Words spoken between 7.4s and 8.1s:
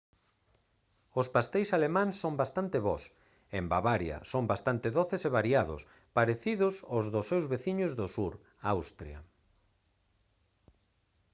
veciños do